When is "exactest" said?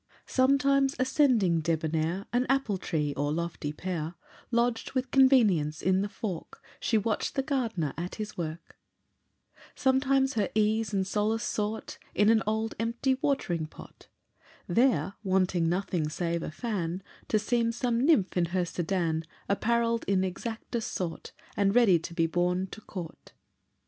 20.23-20.91